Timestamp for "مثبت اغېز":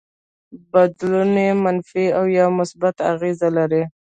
2.59-3.39